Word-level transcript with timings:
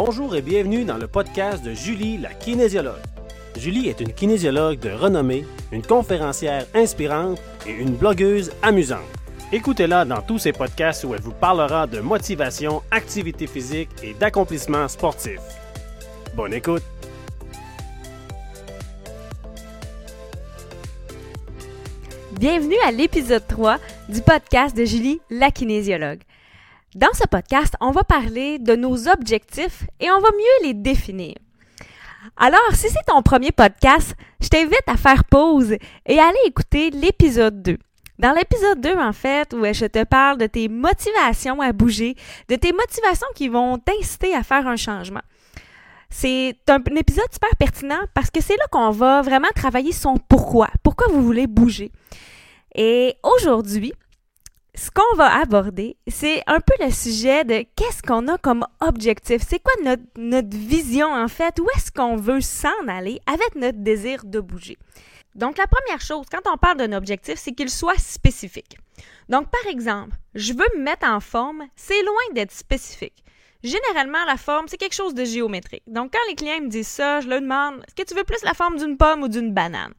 Bonjour 0.00 0.36
et 0.36 0.42
bienvenue 0.42 0.84
dans 0.84 0.96
le 0.96 1.08
podcast 1.08 1.64
de 1.64 1.74
Julie, 1.74 2.18
la 2.18 2.32
kinésiologue. 2.32 3.02
Julie 3.56 3.88
est 3.88 4.00
une 4.00 4.12
kinésiologue 4.12 4.78
de 4.78 4.90
renommée, 4.90 5.44
une 5.72 5.82
conférencière 5.82 6.66
inspirante 6.72 7.42
et 7.66 7.72
une 7.72 7.96
blogueuse 7.96 8.52
amusante. 8.62 9.00
Écoutez-la 9.50 10.04
dans 10.04 10.22
tous 10.22 10.38
ses 10.38 10.52
podcasts 10.52 11.02
où 11.02 11.14
elle 11.16 11.20
vous 11.20 11.32
parlera 11.32 11.88
de 11.88 11.98
motivation, 11.98 12.80
activité 12.92 13.48
physique 13.48 13.88
et 14.04 14.14
d'accomplissement 14.14 14.86
sportif. 14.86 15.40
Bonne 16.36 16.54
écoute! 16.54 16.84
Bienvenue 22.38 22.78
à 22.86 22.92
l'épisode 22.92 23.48
3 23.48 23.78
du 24.08 24.22
podcast 24.22 24.76
de 24.76 24.84
Julie, 24.84 25.20
la 25.28 25.50
kinésiologue. 25.50 26.20
Dans 26.94 27.12
ce 27.12 27.26
podcast, 27.26 27.74
on 27.82 27.90
va 27.90 28.02
parler 28.02 28.58
de 28.58 28.74
nos 28.74 29.08
objectifs 29.08 29.84
et 30.00 30.10
on 30.10 30.20
va 30.20 30.30
mieux 30.30 30.68
les 30.68 30.74
définir. 30.74 31.34
Alors, 32.34 32.72
si 32.72 32.88
c'est 32.88 33.04
ton 33.06 33.20
premier 33.20 33.52
podcast, 33.52 34.14
je 34.40 34.48
t'invite 34.48 34.82
à 34.86 34.96
faire 34.96 35.24
pause 35.24 35.76
et 36.06 36.18
aller 36.18 36.38
écouter 36.46 36.88
l'épisode 36.90 37.62
2. 37.62 37.76
Dans 38.18 38.32
l'épisode 38.32 38.80
2, 38.80 38.96
en 38.96 39.12
fait, 39.12 39.52
où 39.52 39.62
je 39.66 39.84
te 39.84 40.02
parle 40.04 40.38
de 40.38 40.46
tes 40.46 40.68
motivations 40.68 41.60
à 41.60 41.72
bouger, 41.72 42.16
de 42.48 42.56
tes 42.56 42.72
motivations 42.72 43.28
qui 43.34 43.48
vont 43.48 43.76
t'inciter 43.76 44.34
à 44.34 44.42
faire 44.42 44.66
un 44.66 44.76
changement. 44.76 45.22
C'est 46.08 46.56
un, 46.68 46.82
épisode 46.96 47.30
super 47.30 47.54
pertinent 47.58 48.00
parce 48.14 48.30
que 48.30 48.40
c'est 48.40 48.56
là 48.56 48.64
qu'on 48.72 48.90
va 48.92 49.20
vraiment 49.20 49.48
travailler 49.54 49.92
son 49.92 50.16
pourquoi. 50.16 50.68
Pourquoi 50.82 51.08
vous 51.08 51.22
voulez 51.22 51.46
bouger. 51.46 51.92
Et 52.74 53.14
aujourd'hui, 53.22 53.92
ce 54.78 54.92
qu'on 54.92 55.16
va 55.16 55.40
aborder, 55.40 55.96
c'est 56.06 56.42
un 56.46 56.60
peu 56.60 56.72
le 56.84 56.92
sujet 56.92 57.44
de 57.44 57.64
qu'est-ce 57.74 58.00
qu'on 58.00 58.28
a 58.28 58.38
comme 58.38 58.64
objectif. 58.80 59.42
C'est 59.46 59.60
quoi 59.60 59.72
notre, 60.16 60.56
vision 60.56 61.12
en 61.12 61.26
fait? 61.26 61.58
Où 61.58 61.66
est-ce 61.76 61.90
qu'on 61.90 62.16
veut 62.16 62.40
s'en 62.40 62.86
aller 62.86 63.20
avec 63.26 63.56
notre 63.56 63.78
désir 63.78 64.24
de 64.24 64.38
bouger? 64.38 64.78
Donc, 65.34 65.58
la 65.58 65.66
première 65.66 66.00
chose, 66.00 66.26
quand 66.30 66.48
on 66.50 66.56
parle 66.56 66.78
d'un 66.78 66.92
objectif, 66.92 67.34
c'est 67.38 67.52
qu'il 67.52 67.70
soit 67.70 67.98
spécifique. 67.98 68.78
Donc, 69.28 69.48
par 69.50 69.68
exemple, 69.70 70.16
je 70.34 70.52
veux 70.52 70.68
me 70.76 70.82
mettre 70.82 71.08
en 71.08 71.20
forme, 71.20 71.64
c'est 71.74 72.02
loin 72.02 72.34
d'être 72.34 72.52
spécifique. 72.52 73.24
Généralement, 73.64 74.24
la 74.26 74.36
forme, 74.36 74.68
c'est 74.68 74.76
quelque 74.76 74.94
chose 74.94 75.14
de 75.14 75.24
géométrique. 75.24 75.82
Donc, 75.88 76.12
quand 76.12 76.28
les 76.28 76.36
clients 76.36 76.60
me 76.60 76.68
disent 76.68 76.86
ça, 76.86 77.20
je 77.20 77.28
leur 77.28 77.40
demande, 77.40 77.82
est-ce 77.86 77.96
que 77.96 78.08
tu 78.08 78.14
veux 78.14 78.24
plus 78.24 78.42
la 78.44 78.54
forme 78.54 78.78
d'une 78.78 78.96
pomme 78.96 79.24
ou 79.24 79.28
d'une 79.28 79.52
banane? 79.52 79.94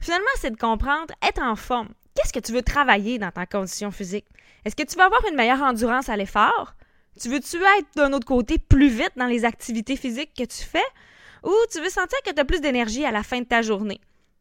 Finalement, 0.00 0.24
c'est 0.36 0.50
de 0.50 0.56
comprendre, 0.56 1.14
être 1.22 1.42
en 1.42 1.54
forme. 1.54 1.90
Qu'est-ce 2.14 2.32
que 2.32 2.40
tu 2.40 2.52
veux 2.52 2.62
travailler 2.62 3.18
dans 3.18 3.30
ta 3.30 3.46
condition 3.46 3.90
physique? 3.90 4.26
Est-ce 4.64 4.76
que 4.76 4.82
tu 4.82 4.96
veux 4.96 5.02
avoir 5.02 5.24
une 5.28 5.36
meilleure 5.36 5.62
endurance 5.62 6.08
à 6.08 6.16
l'effort? 6.16 6.74
Tu 7.20 7.28
veux-tu 7.28 7.56
être 7.56 7.88
d'un 7.96 8.12
autre 8.12 8.26
côté 8.26 8.58
plus 8.58 8.88
vite 8.88 9.12
dans 9.16 9.26
les 9.26 9.44
activités 9.44 9.96
physiques 9.96 10.32
que 10.36 10.44
tu 10.44 10.62
fais? 10.62 10.78
Ou 11.44 11.52
tu 11.70 11.80
veux 11.80 11.90
sentir 11.90 12.18
que 12.24 12.30
tu 12.30 12.40
as 12.40 12.44
plus 12.44 12.60
d'énergie 12.60 13.04
à 13.04 13.10
la 13.10 13.22
fin 13.22 13.40
de 13.40 13.46
ta 13.46 13.62
journée? 13.62 14.00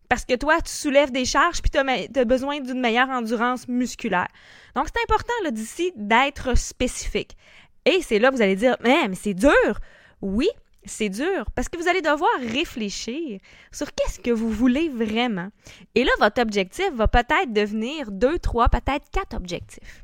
Parce 0.10 0.26
que 0.26 0.36
toi, 0.36 0.62
tu 0.62 0.72
soulèves 0.72 1.12
des 1.12 1.26
charges 1.26 1.62
puis 1.62 1.72
tu 1.72 1.78
as, 1.78 2.26
besoin 2.26 2.60
d'une 2.60 2.82
meilleure 2.82 3.10
endurance 3.10 3.68
musculaire. 3.68 4.28
Donc, 4.76 4.88
c'est 4.88 5.02
important 5.04 5.34
d'ici 5.52 5.94
d'être 5.96 6.58
spécifique. 6.58 7.38
Et 7.86 8.02
c'est 8.02 8.20
là 8.20 8.30
que 8.30 8.36
vous 8.36 8.42
allez 8.42 8.58
dire, 8.58 8.76
mais, 8.82 9.08
mais 9.08 9.16
c'est 9.16 9.34
dur. 9.34 9.80
Oui, 10.22 10.50
c'est 10.86 11.10
dur 11.10 11.46
parce 11.56 11.70
que 11.70 11.78
vous 11.78 11.88
allez 11.88 12.02
devoir 12.02 12.32
réfléchir 12.40 13.40
sur 13.72 13.94
qu'est-ce 13.94 14.20
que 14.20 14.32
vous 14.32 14.50
voulez 14.50 14.90
vraiment. 14.90 15.50
Et 15.96 16.04
là, 16.04 16.12
votre 16.20 16.42
objectif 16.42 16.92
va 16.94 17.08
peut-être 17.08 17.54
devenir 17.54 18.12
deux, 18.12 18.40
trois, 18.40 18.70
peut-être 18.70 19.10
quatre 19.12 19.36
objectifs. 19.36 20.04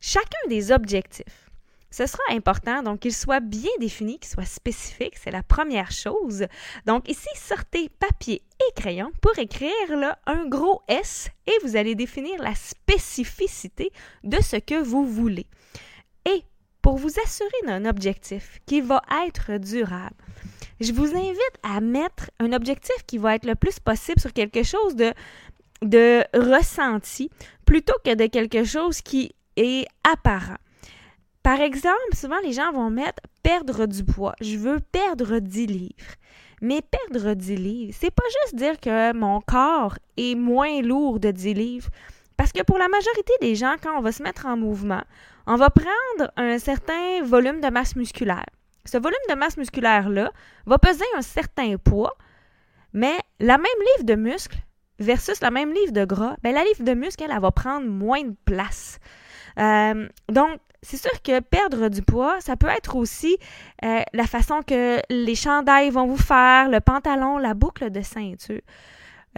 Chacun 0.00 0.48
des 0.48 0.70
objectifs, 0.70 1.50
ce 1.90 2.06
sera 2.06 2.22
important, 2.30 2.82
donc 2.82 3.00
qu'il 3.00 3.14
soit 3.14 3.40
bien 3.40 3.70
défini, 3.80 4.18
qu'il 4.18 4.28
soit 4.28 4.44
spécifique, 4.44 5.16
c'est 5.16 5.30
la 5.30 5.42
première 5.42 5.90
chose. 5.90 6.46
Donc 6.86 7.08
ici, 7.08 7.28
sortez 7.34 7.88
papier 7.88 8.42
et 8.60 8.80
crayon 8.80 9.10
pour 9.20 9.36
écrire 9.38 9.72
là, 9.90 10.18
un 10.26 10.46
gros 10.46 10.82
S 10.86 11.30
et 11.46 11.58
vous 11.64 11.76
allez 11.76 11.94
définir 11.94 12.40
la 12.42 12.54
spécificité 12.54 13.90
de 14.22 14.40
ce 14.40 14.56
que 14.56 14.80
vous 14.80 15.04
voulez. 15.04 15.46
Et 16.26 16.44
pour 16.88 16.96
vous 16.96 17.20
assurer 17.22 17.50
d'un 17.66 17.84
objectif 17.84 18.60
qui 18.64 18.80
va 18.80 19.02
être 19.26 19.58
durable, 19.58 20.16
je 20.80 20.90
vous 20.90 21.14
invite 21.14 21.58
à 21.62 21.82
mettre 21.82 22.30
un 22.40 22.54
objectif 22.54 22.96
qui 23.06 23.18
va 23.18 23.34
être 23.34 23.44
le 23.44 23.56
plus 23.56 23.78
possible 23.78 24.18
sur 24.18 24.32
quelque 24.32 24.62
chose 24.62 24.96
de, 24.96 25.12
de 25.82 26.24
ressenti 26.32 27.28
plutôt 27.66 27.92
que 28.06 28.14
de 28.14 28.24
quelque 28.24 28.64
chose 28.64 29.02
qui 29.02 29.34
est 29.56 29.84
apparent. 30.02 30.56
Par 31.42 31.60
exemple, 31.60 32.14
souvent 32.14 32.40
les 32.42 32.54
gens 32.54 32.72
vont 32.72 32.88
mettre 32.88 33.22
perdre 33.42 33.84
du 33.84 34.02
poids. 34.02 34.34
Je 34.40 34.56
veux 34.56 34.80
perdre 34.80 35.40
10 35.40 35.66
livres. 35.66 36.14
Mais 36.62 36.80
perdre 36.80 37.34
10 37.34 37.56
livres, 37.56 37.94
c'est 38.00 38.10
pas 38.10 38.24
juste 38.44 38.54
dire 38.54 38.80
que 38.80 39.14
mon 39.14 39.42
corps 39.42 39.98
est 40.16 40.34
moins 40.34 40.80
lourd 40.80 41.20
de 41.20 41.32
10 41.32 41.52
livres. 41.52 41.90
Parce 42.38 42.52
que 42.52 42.62
pour 42.62 42.78
la 42.78 42.88
majorité 42.88 43.32
des 43.42 43.56
gens, 43.56 43.74
quand 43.82 43.98
on 43.98 44.00
va 44.00 44.12
se 44.12 44.22
mettre 44.22 44.46
en 44.46 44.56
mouvement, 44.56 45.02
on 45.46 45.56
va 45.56 45.70
prendre 45.70 46.32
un 46.36 46.58
certain 46.58 47.22
volume 47.24 47.60
de 47.60 47.68
masse 47.68 47.96
musculaire. 47.96 48.46
Ce 48.84 48.96
volume 48.96 49.18
de 49.28 49.34
masse 49.34 49.56
musculaire-là 49.56 50.30
va 50.64 50.78
peser 50.78 51.04
un 51.16 51.22
certain 51.22 51.76
poids, 51.76 52.16
mais 52.92 53.18
la 53.40 53.58
même 53.58 53.66
livre 53.96 54.04
de 54.04 54.14
muscle 54.14 54.56
versus 55.00 55.40
la 55.40 55.50
même 55.50 55.72
livre 55.74 55.92
de 55.92 56.04
gras, 56.04 56.36
ben 56.42 56.54
la 56.54 56.62
livre 56.62 56.84
de 56.84 56.94
muscle, 56.94 57.24
elle, 57.28 57.40
va 57.40 57.50
prendre 57.50 57.86
moins 57.86 58.22
de 58.22 58.36
place. 58.44 59.00
Euh, 59.58 60.08
donc, 60.28 60.60
c'est 60.82 60.96
sûr 60.96 61.22
que 61.22 61.40
perdre 61.40 61.88
du 61.88 62.02
poids, 62.02 62.40
ça 62.40 62.56
peut 62.56 62.68
être 62.68 62.94
aussi 62.94 63.36
euh, 63.84 64.00
la 64.12 64.26
façon 64.28 64.62
que 64.62 65.00
les 65.10 65.34
chandails 65.34 65.90
vont 65.90 66.06
vous 66.06 66.16
faire, 66.16 66.68
le 66.68 66.80
pantalon, 66.80 67.36
la 67.36 67.54
boucle 67.54 67.90
de 67.90 68.00
ceinture. 68.00 68.60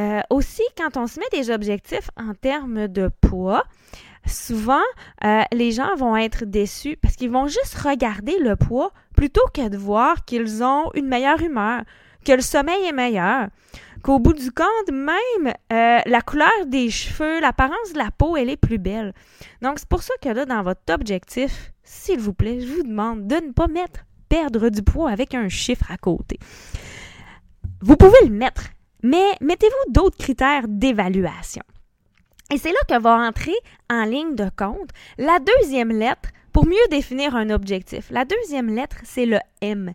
Euh, 0.00 0.21
aussi, 0.31 0.62
quand 0.78 0.97
on 0.97 1.06
se 1.06 1.21
met 1.21 1.27
des 1.31 1.50
objectifs 1.50 2.11
en 2.16 2.33
termes 2.33 2.88
de 2.88 3.11
poids, 3.21 3.65
souvent, 4.27 4.81
euh, 5.25 5.43
les 5.53 5.72
gens 5.72 5.94
vont 5.97 6.16
être 6.16 6.44
déçus 6.47 6.97
parce 6.97 7.16
qu'ils 7.16 7.31
vont 7.31 7.49
juste 7.49 7.75
regarder 7.75 8.38
le 8.38 8.56
poids 8.56 8.93
plutôt 9.15 9.47
que 9.53 9.69
de 9.69 9.77
voir 9.77 10.25
qu'ils 10.25 10.62
ont 10.62 10.91
une 10.94 11.06
meilleure 11.06 11.43
humeur, 11.43 11.83
que 12.25 12.33
le 12.33 12.41
sommeil 12.41 12.83
est 12.87 12.93
meilleur, 12.93 13.49
qu'au 14.03 14.19
bout 14.19 14.33
du 14.33 14.50
compte, 14.50 14.91
même 14.91 15.53
euh, 15.72 15.99
la 16.06 16.21
couleur 16.22 16.67
des 16.67 16.88
cheveux, 16.88 17.41
l'apparence 17.41 17.93
de 17.93 17.99
la 17.99 18.11
peau, 18.11 18.37
elle 18.37 18.49
est 18.49 18.56
plus 18.56 18.78
belle. 18.78 19.12
Donc, 19.61 19.78
c'est 19.78 19.88
pour 19.88 20.03
ça 20.03 20.15
que 20.22 20.31
là, 20.31 20.47
dans 20.47 20.62
votre 20.62 20.94
objectif, 20.94 21.72
s'il 21.84 22.21
vous 22.21 22.32
plaît, 22.32 22.61
je 22.61 22.72
vous 22.72 22.82
demande 22.84 23.27
de 23.27 23.37
ne 23.37 23.53
pas 23.53 23.69
mettre 23.69 24.00
perdre 24.31 24.71
du 24.71 24.82
poids 24.82 25.11
avec 25.11 25.34
un 25.34 25.49
chiffre 25.49 25.91
à 25.91 25.99
côté. 25.99 26.38
Vous 27.82 27.97
pouvez 27.97 28.25
le 28.25 28.31
mettre, 28.31 28.71
mais 29.03 29.33
mettez-vous 29.41 29.93
d'autres 29.93 30.19
critères 30.19 30.66
d'évaluation. 30.69 31.62
Et 32.53 32.59
c'est 32.59 32.72
là 32.72 32.81
que 32.88 33.00
va 33.00 33.15
entrer 33.16 33.55
en 33.88 34.05
ligne 34.05 34.34
de 34.34 34.50
compte 34.56 34.91
la 35.19 35.38
deuxième 35.38 35.93
lettre 35.93 36.31
pour 36.53 36.66
mieux 36.66 36.77
définir 36.91 37.37
un 37.37 37.50
objectif. 37.50 38.11
La 38.11 38.25
deuxième 38.25 38.75
lettre, 38.75 38.97
c'est 39.05 39.27
le 39.27 39.38
M, 39.61 39.93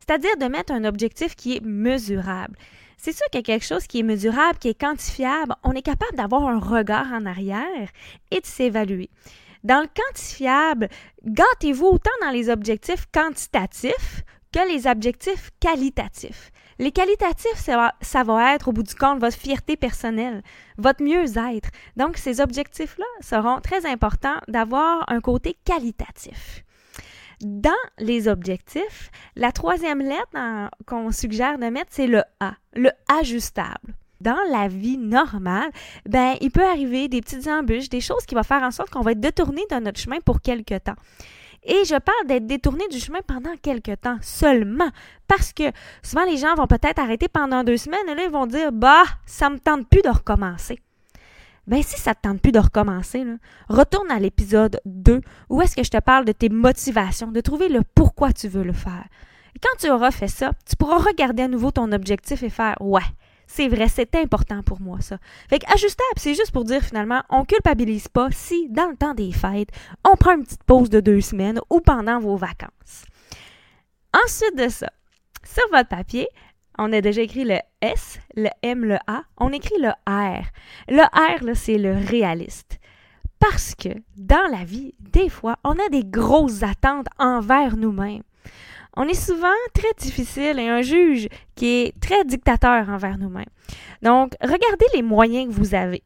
c'est-à-dire 0.00 0.36
de 0.38 0.46
mettre 0.46 0.72
un 0.72 0.84
objectif 0.84 1.36
qui 1.36 1.56
est 1.56 1.64
mesurable. 1.64 2.56
C'est 2.96 3.12
sûr 3.12 3.26
qu'il 3.30 3.40
y 3.40 3.44
a 3.44 3.44
quelque 3.44 3.64
chose 3.64 3.86
qui 3.86 4.00
est 4.00 4.04
mesurable, 4.04 4.58
qui 4.58 4.68
est 4.68 4.80
quantifiable. 4.80 5.54
On 5.62 5.72
est 5.72 5.82
capable 5.82 6.16
d'avoir 6.16 6.48
un 6.48 6.58
regard 6.58 7.12
en 7.12 7.26
arrière 7.26 7.88
et 8.30 8.40
de 8.40 8.46
s'évaluer. 8.46 9.08
Dans 9.64 9.80
le 9.80 9.88
quantifiable, 9.88 10.88
gâtez-vous 11.24 11.86
autant 11.86 12.10
dans 12.22 12.30
les 12.30 12.48
objectifs 12.48 13.06
quantitatifs 13.12 14.22
que 14.52 14.68
les 14.72 14.86
objectifs 14.86 15.50
qualitatifs. 15.60 16.50
Les 16.78 16.92
qualitatifs, 16.92 17.56
ça 17.56 18.24
va, 18.24 18.54
être 18.54 18.68
au 18.68 18.72
bout 18.72 18.84
du 18.84 18.94
compte 18.94 19.18
votre 19.18 19.36
fierté 19.36 19.76
personnelle, 19.76 20.42
votre 20.76 21.02
mieux-être. 21.02 21.70
Donc, 21.96 22.16
ces 22.16 22.40
objectifs-là 22.40 23.06
seront 23.20 23.60
très 23.60 23.84
importants 23.84 24.38
d'avoir 24.46 25.04
un 25.08 25.20
côté 25.20 25.56
qualitatif. 25.64 26.64
Dans 27.40 27.70
les 27.98 28.28
objectifs, 28.28 29.10
la 29.34 29.52
troisième 29.52 30.00
lettre 30.00 30.70
qu'on 30.86 31.10
suggère 31.10 31.58
de 31.58 31.66
mettre, 31.66 31.90
c'est 31.90 32.06
le 32.06 32.22
A, 32.40 32.54
le 32.74 32.90
ajustable 33.20 33.94
dans 34.20 34.38
la 34.50 34.68
vie 34.68 34.98
normale, 34.98 35.70
ben, 36.06 36.34
il 36.40 36.50
peut 36.50 36.66
arriver 36.66 37.08
des 37.08 37.20
petites 37.20 37.46
embûches, 37.46 37.88
des 37.88 38.00
choses 38.00 38.26
qui 38.26 38.34
vont 38.34 38.42
faire 38.42 38.62
en 38.62 38.70
sorte 38.70 38.90
qu'on 38.90 39.00
va 39.00 39.12
être 39.12 39.20
détourné 39.20 39.62
de 39.70 39.76
notre 39.76 40.00
chemin 40.00 40.18
pour 40.24 40.40
quelque 40.40 40.78
temps. 40.78 40.96
Et 41.68 41.84
je 41.84 41.98
parle 41.98 42.26
d'être 42.26 42.46
détourné 42.46 42.88
du 42.88 42.98
chemin 42.98 43.20
pendant 43.26 43.54
quelques 43.62 44.00
temps 44.00 44.16
seulement. 44.22 44.88
Parce 45.26 45.52
que 45.52 45.64
souvent, 46.02 46.24
les 46.24 46.38
gens 46.38 46.54
vont 46.54 46.66
peut-être 46.66 46.98
arrêter 46.98 47.28
pendant 47.28 47.62
deux 47.62 47.76
semaines 47.76 48.08
et 48.08 48.14
là, 48.14 48.24
ils 48.24 48.30
vont 48.30 48.46
dire 48.46 48.72
Bah, 48.72 49.04
ça 49.26 49.50
me 49.50 49.58
tente 49.58 49.86
plus 49.86 50.00
de 50.00 50.08
recommencer. 50.08 50.80
Ben, 51.66 51.82
si 51.82 52.00
ça 52.00 52.14
te 52.14 52.22
tente 52.22 52.40
plus 52.40 52.52
de 52.52 52.58
recommencer, 52.58 53.22
retourne 53.68 54.10
à 54.10 54.18
l'épisode 54.18 54.80
2 54.86 55.20
où 55.50 55.60
est-ce 55.60 55.76
que 55.76 55.84
je 55.84 55.90
te 55.90 56.00
parle 56.00 56.24
de 56.24 56.32
tes 56.32 56.48
motivations, 56.48 57.30
de 57.30 57.40
trouver 57.42 57.68
le 57.68 57.82
pourquoi 57.94 58.32
tu 58.32 58.48
veux 58.48 58.64
le 58.64 58.72
faire. 58.72 59.04
Et 59.54 59.58
quand 59.58 59.76
tu 59.78 59.90
auras 59.90 60.10
fait 60.10 60.28
ça, 60.28 60.52
tu 60.66 60.76
pourras 60.76 60.96
regarder 60.96 61.42
à 61.42 61.48
nouveau 61.48 61.70
ton 61.70 61.92
objectif 61.92 62.42
et 62.42 62.48
faire 62.48 62.76
Ouais, 62.80 63.02
c'est 63.50 63.68
vrai, 63.68 63.88
c'est 63.88 64.14
important 64.14 64.62
pour 64.62 64.80
moi, 64.80 65.00
ça. 65.00 65.16
Fait 65.48 65.58
qu'ajustable, 65.58 66.18
c'est 66.18 66.34
juste 66.34 66.52
pour 66.52 66.64
dire 66.64 66.82
finalement, 66.82 67.22
on 67.30 67.44
culpabilise 67.44 68.06
pas 68.06 68.28
si, 68.30 68.68
dans 68.68 68.88
le 68.88 68.96
temps 68.96 69.14
des 69.14 69.32
fêtes, 69.32 69.70
on 70.04 70.16
prend 70.16 70.34
une 70.34 70.44
petite 70.44 70.64
pause 70.64 70.90
de 70.90 71.00
deux 71.00 71.22
semaines 71.22 71.58
ou 71.70 71.80
pendant 71.80 72.20
vos 72.20 72.36
vacances. 72.36 73.06
Ensuite 74.24 74.56
de 74.56 74.68
ça, 74.68 74.90
sur 75.42 75.64
votre 75.72 75.88
papier, 75.88 76.28
on 76.78 76.92
a 76.92 77.00
déjà 77.00 77.22
écrit 77.22 77.44
le 77.44 77.58
S, 77.80 78.20
le 78.36 78.50
M, 78.62 78.84
le 78.84 78.98
A. 79.06 79.22
On 79.38 79.50
écrit 79.50 79.80
le 79.80 79.90
R. 80.06 80.44
Le 80.88 81.02
R, 81.02 81.56
c'est 81.56 81.78
le 81.78 81.94
réaliste. 81.94 82.78
Parce 83.40 83.74
que 83.74 83.88
dans 84.16 84.46
la 84.50 84.64
vie, 84.64 84.94
des 85.00 85.30
fois, 85.30 85.56
on 85.64 85.72
a 85.72 85.88
des 85.90 86.04
grosses 86.04 86.62
attentes 86.62 87.08
envers 87.18 87.76
nous-mêmes. 87.76 88.22
On 89.00 89.06
est 89.06 89.14
souvent 89.14 89.54
très 89.74 89.92
difficile 89.96 90.58
et 90.58 90.66
un 90.66 90.82
juge 90.82 91.28
qui 91.54 91.66
est 91.66 92.00
très 92.00 92.24
dictateur 92.24 92.88
envers 92.88 93.16
nous-mêmes. 93.16 93.44
Donc, 94.02 94.32
regardez 94.42 94.86
les 94.92 95.02
moyens 95.02 95.46
que 95.46 95.52
vous 95.52 95.76
avez. 95.76 96.02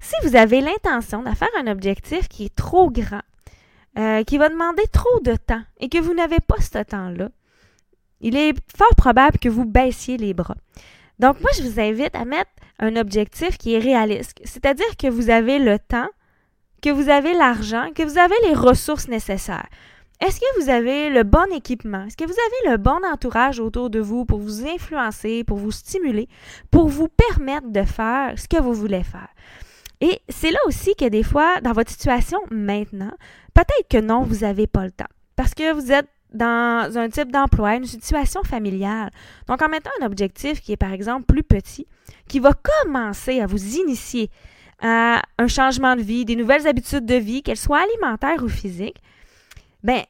Si 0.00 0.14
vous 0.24 0.34
avez 0.34 0.60
l'intention 0.60 1.22
de 1.22 1.32
faire 1.36 1.48
un 1.56 1.68
objectif 1.68 2.28
qui 2.28 2.46
est 2.46 2.54
trop 2.56 2.90
grand, 2.90 3.22
euh, 3.98 4.24
qui 4.24 4.36
va 4.36 4.48
demander 4.48 4.82
trop 4.92 5.20
de 5.20 5.36
temps 5.36 5.62
et 5.78 5.88
que 5.88 5.98
vous 5.98 6.12
n'avez 6.12 6.40
pas 6.40 6.60
ce 6.60 6.82
temps-là, 6.82 7.28
il 8.20 8.36
est 8.36 8.52
fort 8.76 8.96
probable 8.96 9.38
que 9.38 9.48
vous 9.48 9.64
baissiez 9.64 10.16
les 10.16 10.34
bras. 10.34 10.56
Donc, 11.20 11.40
moi, 11.40 11.50
je 11.56 11.62
vous 11.62 11.78
invite 11.78 12.16
à 12.16 12.24
mettre 12.24 12.50
un 12.80 12.96
objectif 12.96 13.58
qui 13.58 13.74
est 13.74 13.78
réaliste, 13.78 14.40
c'est-à-dire 14.42 14.96
que 14.96 15.06
vous 15.06 15.30
avez 15.30 15.60
le 15.60 15.78
temps, 15.78 16.08
que 16.82 16.90
vous 16.90 17.10
avez 17.10 17.34
l'argent, 17.34 17.90
que 17.94 18.02
vous 18.02 18.18
avez 18.18 18.34
les 18.48 18.54
ressources 18.54 19.06
nécessaires. 19.06 19.68
Est-ce 20.20 20.40
que 20.40 20.60
vous 20.60 20.68
avez 20.68 21.10
le 21.10 21.22
bon 21.22 21.46
équipement? 21.54 22.04
Est-ce 22.04 22.16
que 22.16 22.24
vous 22.24 22.32
avez 22.32 22.72
le 22.72 22.76
bon 22.76 22.98
entourage 23.04 23.60
autour 23.60 23.88
de 23.88 24.00
vous 24.00 24.24
pour 24.24 24.40
vous 24.40 24.66
influencer, 24.66 25.44
pour 25.44 25.58
vous 25.58 25.70
stimuler, 25.70 26.28
pour 26.72 26.88
vous 26.88 27.06
permettre 27.08 27.70
de 27.70 27.84
faire 27.84 28.36
ce 28.36 28.48
que 28.48 28.60
vous 28.60 28.74
voulez 28.74 29.04
faire? 29.04 29.28
Et 30.00 30.20
c'est 30.28 30.50
là 30.50 30.58
aussi 30.66 30.94
que 30.96 31.08
des 31.08 31.22
fois, 31.22 31.60
dans 31.60 31.72
votre 31.72 31.90
situation 31.90 32.40
maintenant, 32.50 33.12
peut-être 33.54 33.88
que 33.88 33.98
non, 33.98 34.22
vous 34.22 34.38
n'avez 34.38 34.66
pas 34.66 34.84
le 34.84 34.90
temps. 34.90 35.06
Parce 35.36 35.54
que 35.54 35.72
vous 35.72 35.92
êtes 35.92 36.08
dans 36.34 36.98
un 36.98 37.08
type 37.08 37.30
d'emploi, 37.30 37.76
une 37.76 37.84
situation 37.84 38.42
familiale. 38.42 39.10
Donc, 39.46 39.62
en 39.62 39.68
mettant 39.68 39.90
un 40.00 40.06
objectif 40.06 40.60
qui 40.60 40.72
est, 40.72 40.76
par 40.76 40.92
exemple, 40.92 41.26
plus 41.26 41.42
petit, 41.44 41.86
qui 42.26 42.40
va 42.40 42.52
commencer 42.52 43.40
à 43.40 43.46
vous 43.46 43.76
initier 43.76 44.30
à 44.80 45.22
un 45.38 45.48
changement 45.48 45.96
de 45.96 46.02
vie, 46.02 46.24
des 46.24 46.36
nouvelles 46.36 46.66
habitudes 46.66 47.06
de 47.06 47.14
vie, 47.14 47.42
qu'elles 47.42 47.56
soient 47.56 47.82
alimentaires 47.82 48.42
ou 48.42 48.48
physiques, 48.48 49.00
ben 49.82 50.02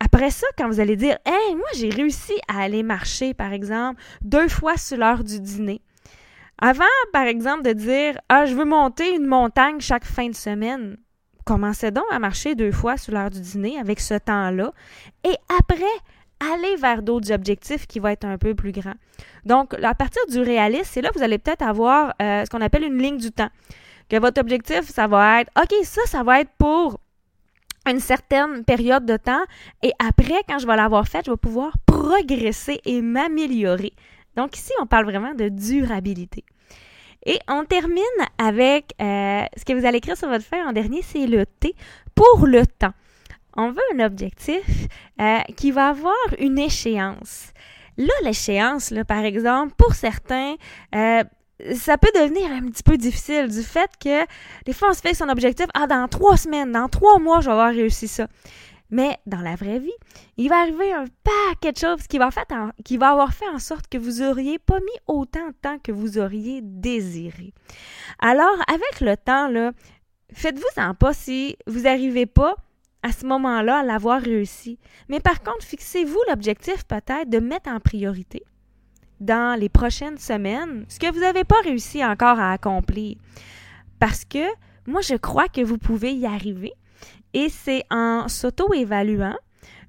après 0.00 0.30
ça, 0.30 0.46
quand 0.56 0.68
vous 0.68 0.80
allez 0.80 0.96
dire 0.96 1.18
Hey, 1.26 1.54
moi 1.54 1.68
j'ai 1.74 1.90
réussi 1.90 2.34
à 2.48 2.62
aller 2.62 2.82
marcher, 2.82 3.34
par 3.34 3.52
exemple, 3.52 4.02
deux 4.22 4.48
fois 4.48 4.76
sur 4.76 4.96
l'heure 4.96 5.24
du 5.24 5.40
dîner. 5.40 5.82
Avant, 6.58 6.84
par 7.12 7.24
exemple, 7.24 7.62
de 7.62 7.72
dire 7.72 8.18
Ah, 8.28 8.46
je 8.46 8.54
veux 8.54 8.64
monter 8.64 9.14
une 9.14 9.26
montagne 9.26 9.80
chaque 9.80 10.04
fin 10.04 10.28
de 10.28 10.34
semaine, 10.34 10.96
commencez 11.44 11.90
donc 11.90 12.04
à 12.10 12.18
marcher 12.18 12.54
deux 12.54 12.72
fois 12.72 12.96
sur 12.96 13.12
l'heure 13.12 13.30
du 13.30 13.40
dîner 13.40 13.78
avec 13.78 14.00
ce 14.00 14.14
temps-là. 14.14 14.72
Et 15.24 15.36
après, 15.58 15.84
allez 16.40 16.76
vers 16.76 17.02
d'autres 17.02 17.32
objectifs 17.32 17.86
qui 17.86 17.98
vont 17.98 18.08
être 18.08 18.24
un 18.24 18.38
peu 18.38 18.54
plus 18.54 18.72
grands. 18.72 18.94
Donc, 19.44 19.74
à 19.82 19.94
partir 19.94 20.22
du 20.28 20.40
réalisme, 20.40 20.88
c'est 20.90 21.02
là 21.02 21.10
que 21.10 21.18
vous 21.18 21.24
allez 21.24 21.38
peut-être 21.38 21.62
avoir 21.62 22.14
euh, 22.20 22.44
ce 22.44 22.50
qu'on 22.50 22.60
appelle 22.60 22.84
une 22.84 22.98
ligne 22.98 23.18
du 23.18 23.30
temps. 23.30 23.50
Que 24.08 24.18
votre 24.18 24.40
objectif, 24.40 24.82
ça 24.88 25.06
va 25.06 25.42
être, 25.42 25.50
OK, 25.60 25.74
ça, 25.84 26.02
ça 26.06 26.22
va 26.22 26.40
être 26.40 26.50
pour 26.58 27.00
une 27.90 28.00
certaine 28.00 28.64
période 28.64 29.04
de 29.04 29.16
temps 29.16 29.42
et 29.82 29.92
après, 29.98 30.42
quand 30.48 30.58
je 30.58 30.66
vais 30.66 30.76
l'avoir 30.76 31.06
fait, 31.06 31.24
je 31.26 31.30
vais 31.30 31.36
pouvoir 31.36 31.76
progresser 31.86 32.80
et 32.84 33.02
m'améliorer. 33.02 33.92
Donc 34.36 34.56
ici, 34.56 34.72
on 34.80 34.86
parle 34.86 35.04
vraiment 35.04 35.34
de 35.34 35.48
durabilité. 35.48 36.44
Et 37.26 37.38
on 37.48 37.64
termine 37.64 38.02
avec 38.38 38.94
euh, 39.00 39.44
ce 39.56 39.64
que 39.64 39.78
vous 39.78 39.84
allez 39.84 39.98
écrire 39.98 40.16
sur 40.16 40.28
votre 40.28 40.44
feuille 40.44 40.62
en 40.62 40.72
dernier, 40.72 41.02
c'est 41.02 41.26
le 41.26 41.44
T 41.44 41.74
pour 42.14 42.46
le 42.46 42.66
temps. 42.66 42.94
On 43.56 43.70
veut 43.72 43.82
un 43.94 44.04
objectif 44.04 44.88
euh, 45.20 45.40
qui 45.56 45.70
va 45.70 45.88
avoir 45.88 46.14
une 46.38 46.58
échéance. 46.58 47.52
Là, 47.98 48.14
l'échéance, 48.24 48.94
par 49.06 49.24
exemple, 49.24 49.74
pour 49.76 49.94
certains, 49.94 50.54
euh, 50.94 51.24
ça 51.74 51.98
peut 51.98 52.10
devenir 52.14 52.50
un 52.50 52.68
petit 52.68 52.82
peu 52.82 52.96
difficile 52.96 53.48
du 53.48 53.62
fait 53.62 53.90
que 54.02 54.26
des 54.64 54.72
fois 54.72 54.90
on 54.90 54.94
se 54.94 55.00
fait 55.00 55.14
son 55.14 55.28
objectif, 55.28 55.66
ah 55.74 55.86
dans 55.86 56.08
trois 56.08 56.36
semaines, 56.36 56.72
dans 56.72 56.88
trois 56.88 57.18
mois, 57.18 57.40
je 57.40 57.46
vais 57.46 57.52
avoir 57.52 57.70
réussi 57.70 58.08
ça. 58.08 58.26
Mais 58.90 59.18
dans 59.24 59.40
la 59.40 59.54
vraie 59.54 59.78
vie, 59.78 59.92
il 60.36 60.48
va 60.48 60.60
arriver 60.60 60.92
un 60.92 61.04
paquet 61.22 61.72
de 61.72 61.78
choses 61.78 62.06
qui 62.08 62.18
va, 62.18 62.30
qui 62.84 62.96
va 62.96 63.10
avoir 63.10 63.32
fait 63.32 63.48
en 63.48 63.60
sorte 63.60 63.86
que 63.88 63.98
vous 63.98 64.20
auriez 64.20 64.58
pas 64.58 64.80
mis 64.80 64.86
autant 65.06 65.46
de 65.46 65.54
temps 65.62 65.78
que 65.78 65.92
vous 65.92 66.18
auriez 66.18 66.60
désiré. 66.60 67.54
Alors, 68.18 68.56
avec 68.66 69.00
le 69.00 69.16
temps, 69.16 69.48
là, 69.48 69.70
faites-vous 70.32 70.82
en 70.82 70.94
pas 70.94 71.12
si 71.12 71.56
vous 71.68 71.82
n'arrivez 71.82 72.26
pas 72.26 72.56
à 73.02 73.12
ce 73.12 73.24
moment-là 73.26 73.78
à 73.78 73.82
l'avoir 73.84 74.20
réussi. 74.20 74.78
Mais 75.08 75.20
par 75.20 75.40
contre, 75.42 75.64
fixez-vous 75.64 76.20
l'objectif 76.28 76.84
peut-être 76.84 77.30
de 77.30 77.38
mettre 77.38 77.70
en 77.70 77.80
priorité 77.80 78.42
dans 79.20 79.58
les 79.58 79.68
prochaines 79.68 80.18
semaines 80.18 80.84
ce 80.88 80.98
que 80.98 81.12
vous 81.12 81.20
n'avez 81.20 81.44
pas 81.44 81.60
réussi 81.62 82.04
encore 82.04 82.40
à 82.40 82.52
accomplir. 82.52 83.16
Parce 83.98 84.24
que 84.24 84.46
moi, 84.86 85.02
je 85.02 85.14
crois 85.14 85.48
que 85.48 85.60
vous 85.60 85.78
pouvez 85.78 86.12
y 86.12 86.26
arriver. 86.26 86.72
Et 87.34 87.48
c'est 87.48 87.84
en 87.90 88.28
s'auto-évaluant 88.28 89.36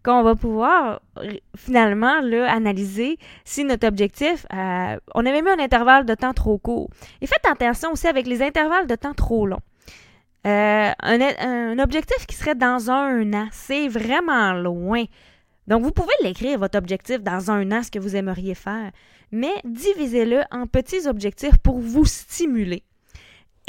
qu'on 0.04 0.24
va 0.24 0.36
pouvoir 0.36 1.02
finalement 1.56 2.20
analyser 2.48 3.18
si 3.46 3.64
notre 3.64 3.88
objectif, 3.88 4.46
euh, 4.54 4.98
on 5.14 5.26
avait 5.26 5.42
mis 5.42 5.50
un 5.50 5.60
intervalle 5.60 6.06
de 6.06 6.16
temps 6.16 6.34
trop 6.34 6.58
court. 6.58 6.90
Et 7.22 7.28
faites 7.28 7.46
attention 7.46 7.92
aussi 7.92 8.08
avec 8.08 8.28
les 8.28 8.42
intervalles 8.42 8.88
de 8.88 8.96
temps 8.96 9.14
trop 9.14 9.46
longs. 9.46 9.62
Euh, 10.48 10.92
un, 11.00 11.20
un, 11.22 11.80
objectif 11.80 12.26
qui 12.26 12.36
serait 12.36 12.56
dans 12.56 12.90
un 12.90 13.32
an, 13.34 13.48
c'est 13.52 13.88
vraiment 13.88 14.54
loin. 14.54 15.04
Donc, 15.72 15.84
vous 15.84 15.92
pouvez 15.92 16.12
l'écrire, 16.22 16.60
votre 16.60 16.78
objectif, 16.78 17.22
dans 17.22 17.50
un 17.50 17.72
an, 17.72 17.82
ce 17.82 17.90
que 17.90 17.98
vous 17.98 18.18
aimeriez 18.18 18.56
faire, 18.56 18.92
mais 19.32 19.54
divisez-le 19.64 20.42
en 20.52 20.68
petits 20.68 21.08
objectifs 21.08 21.58
pour 21.64 21.80
vous 21.80 22.04
stimuler. 22.04 22.84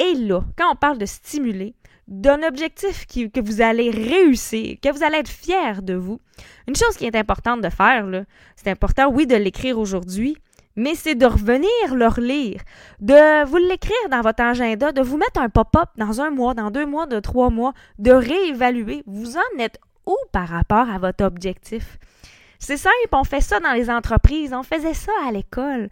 Et 0.01 0.15
là, 0.15 0.41
quand 0.59 0.73
on 0.73 0.75
parle 0.75 0.99
de 0.99 1.07
stimuler, 1.07 1.77
d'un 2.09 2.43
objectif 2.43 3.07
que 3.07 3.41
vous 3.41 3.61
allez 3.61 3.91
réussir, 3.91 4.79
que 4.83 4.93
vous 4.93 5.05
allez 5.05 5.19
être 5.19 5.31
fier 5.31 5.81
de 5.81 5.95
vous, 5.95 6.19
une 6.67 6.75
chose 6.75 6.97
qui 6.97 7.07
est 7.07 7.15
importante 7.15 7.61
de 7.61 7.69
faire, 7.69 8.05
c'est 8.57 8.71
important, 8.71 9.09
oui, 9.09 9.29
de 9.29 9.37
l'écrire 9.37 9.79
aujourd'hui, 9.79 10.37
mais 10.75 10.97
c'est 10.97 11.15
de 11.15 11.27
revenir 11.27 11.95
le 11.95 12.09
relire, 12.09 12.63
de 12.99 13.45
vous 13.45 13.59
l'écrire 13.59 14.09
dans 14.11 14.23
votre 14.23 14.43
agenda, 14.43 14.91
de 14.91 15.03
vous 15.03 15.19
mettre 15.19 15.41
un 15.41 15.49
pop-up 15.49 15.91
dans 15.97 16.21
un 16.21 16.31
mois, 16.31 16.55
dans 16.55 16.73
deux 16.73 16.85
mois, 16.85 17.07
de 17.07 17.21
trois 17.21 17.51
mois, 17.51 17.75
de 18.01 18.11
réévaluer. 18.11 19.05
Vous 19.07 19.37
en 19.37 19.59
êtes 19.61 19.79
où 20.07 20.17
par 20.33 20.49
rapport 20.49 20.89
à 20.89 20.99
votre 20.99 21.25
objectif? 21.25 21.99
C'est 22.59 22.77
simple, 22.77 22.95
on 23.13 23.25
fait 23.25 23.41
ça 23.41 23.59
dans 23.61 23.73
les 23.73 23.91
entreprises, 23.91 24.53
on 24.55 24.63
faisait 24.63 24.95
ça 24.95 25.13
à 25.27 25.33
l'école. 25.33 25.89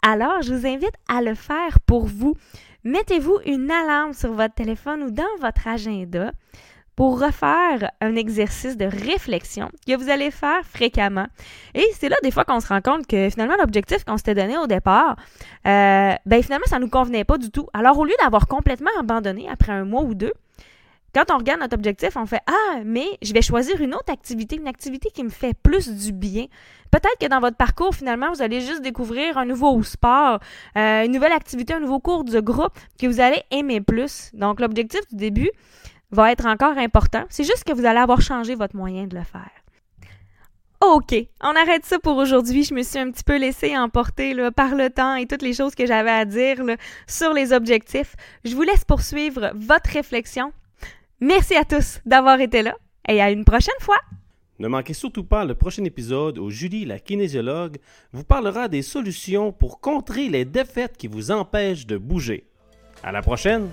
Alors, 0.00 0.42
je 0.42 0.54
vous 0.54 0.66
invite 0.66 0.94
à 1.08 1.20
le 1.20 1.34
faire 1.34 1.80
pour 1.86 2.06
vous. 2.06 2.34
Mettez-vous 2.84 3.38
une 3.46 3.70
alarme 3.70 4.12
sur 4.12 4.32
votre 4.32 4.54
téléphone 4.54 5.02
ou 5.02 5.10
dans 5.10 5.24
votre 5.40 5.68
agenda 5.68 6.32
pour 6.96 7.20
refaire 7.20 7.90
un 8.00 8.14
exercice 8.14 8.76
de 8.76 8.84
réflexion 8.84 9.68
que 9.86 9.96
vous 9.96 10.08
allez 10.08 10.30
faire 10.30 10.64
fréquemment. 10.64 11.26
Et 11.74 11.84
c'est 11.94 12.08
là 12.08 12.16
des 12.22 12.30
fois 12.30 12.44
qu'on 12.44 12.60
se 12.60 12.68
rend 12.68 12.80
compte 12.80 13.06
que 13.06 13.28
finalement 13.30 13.56
l'objectif 13.58 14.04
qu'on 14.04 14.16
s'était 14.16 14.34
donné 14.34 14.56
au 14.56 14.66
départ, 14.66 15.16
euh, 15.66 16.12
ben 16.24 16.42
finalement 16.42 16.66
ça 16.66 16.78
nous 16.78 16.88
convenait 16.88 17.24
pas 17.24 17.38
du 17.38 17.50
tout. 17.50 17.66
Alors 17.72 17.98
au 17.98 18.04
lieu 18.04 18.14
d'avoir 18.22 18.46
complètement 18.46 18.90
abandonné 18.98 19.48
après 19.50 19.72
un 19.72 19.84
mois 19.84 20.02
ou 20.02 20.14
deux, 20.14 20.32
quand 21.14 21.30
on 21.32 21.38
regarde 21.38 21.60
notre 21.60 21.74
objectif, 21.74 22.16
on 22.16 22.26
fait 22.26 22.40
Ah, 22.46 22.80
mais 22.84 23.06
je 23.22 23.32
vais 23.32 23.42
choisir 23.42 23.80
une 23.80 23.94
autre 23.94 24.12
activité, 24.12 24.56
une 24.56 24.66
activité 24.66 25.10
qui 25.10 25.22
me 25.22 25.28
fait 25.28 25.54
plus 25.54 25.88
du 25.88 26.12
bien. 26.12 26.46
Peut-être 26.90 27.18
que 27.20 27.26
dans 27.26 27.40
votre 27.40 27.56
parcours, 27.56 27.94
finalement, 27.94 28.32
vous 28.32 28.42
allez 28.42 28.60
juste 28.60 28.82
découvrir 28.82 29.38
un 29.38 29.44
nouveau 29.44 29.82
sport, 29.82 30.40
euh, 30.76 31.04
une 31.04 31.12
nouvelle 31.12 31.32
activité, 31.32 31.74
un 31.74 31.80
nouveau 31.80 32.00
cours 32.00 32.24
de 32.24 32.40
groupe 32.40 32.78
que 33.00 33.06
vous 33.06 33.20
allez 33.20 33.42
aimer 33.50 33.80
plus. 33.80 34.30
Donc, 34.34 34.60
l'objectif 34.60 35.00
du 35.10 35.16
début 35.16 35.50
va 36.10 36.32
être 36.32 36.46
encore 36.46 36.78
important. 36.78 37.24
C'est 37.28 37.44
juste 37.44 37.64
que 37.64 37.72
vous 37.72 37.84
allez 37.84 38.00
avoir 38.00 38.20
changé 38.20 38.54
votre 38.54 38.76
moyen 38.76 39.06
de 39.06 39.16
le 39.16 39.24
faire. 39.24 39.50
OK, 40.80 41.14
on 41.40 41.56
arrête 41.56 41.84
ça 41.86 41.98
pour 41.98 42.16
aujourd'hui. 42.16 42.64
Je 42.64 42.74
me 42.74 42.82
suis 42.82 42.98
un 42.98 43.10
petit 43.10 43.24
peu 43.24 43.38
laissée 43.38 43.76
emporter 43.76 44.36
par 44.54 44.74
le 44.74 44.90
temps 44.90 45.14
et 45.14 45.26
toutes 45.26 45.42
les 45.42 45.54
choses 45.54 45.74
que 45.74 45.86
j'avais 45.86 46.10
à 46.10 46.24
dire 46.24 46.56
sur 47.06 47.32
les 47.32 47.52
objectifs. 47.52 48.16
Je 48.44 48.54
vous 48.54 48.62
laisse 48.62 48.84
poursuivre 48.84 49.52
votre 49.54 49.90
réflexion 49.90 50.52
Merci 51.26 51.54
à 51.54 51.64
tous 51.64 52.02
d'avoir 52.04 52.38
été 52.38 52.60
là 52.60 52.74
et 53.08 53.22
à 53.22 53.30
une 53.30 53.46
prochaine 53.46 53.72
fois. 53.80 53.96
Ne 54.58 54.68
manquez 54.68 54.92
surtout 54.92 55.24
pas 55.24 55.46
le 55.46 55.54
prochain 55.54 55.82
épisode 55.84 56.36
où 56.36 56.50
Julie, 56.50 56.84
la 56.84 56.98
kinésiologue, 56.98 57.78
vous 58.12 58.24
parlera 58.24 58.68
des 58.68 58.82
solutions 58.82 59.50
pour 59.50 59.80
contrer 59.80 60.28
les 60.28 60.44
défaites 60.44 60.98
qui 60.98 61.06
vous 61.06 61.30
empêchent 61.30 61.86
de 61.86 61.96
bouger. 61.96 62.44
À 63.02 63.10
la 63.10 63.22
prochaine! 63.22 63.70